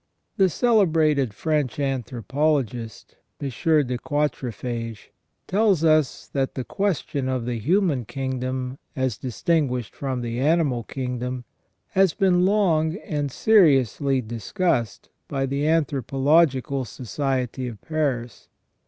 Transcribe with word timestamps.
The 0.37 0.49
celebrated 0.49 1.31
French 1.31 1.79
anthropologist, 1.79 3.17
Monsieur 3.39 3.83
De 3.83 3.99
Quatrefages 3.99 5.09
tells 5.45 5.83
us, 5.83 6.25
that 6.29 6.55
the 6.55 6.63
question 6.63 7.29
of 7.29 7.45
the 7.45 7.59
human 7.59 8.05
kingdom 8.05 8.79
as 8.95 9.15
distinguished 9.15 9.93
from 9.93 10.21
the 10.21 10.39
animal 10.39 10.81
kingdom 10.85 11.45
has 11.89 12.15
been 12.15 12.45
long 12.47 12.95
and 12.95 13.31
seriously 13.31 14.21
discussed 14.21 15.09
by 15.27 15.45
the 15.45 15.67
Anthropological 15.67 16.83
Society 16.83 17.67
of 17.67 17.79
Paris. 17.79 18.47